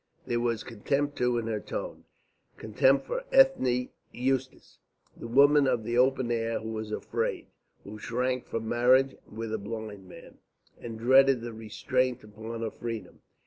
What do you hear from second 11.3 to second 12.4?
the restraint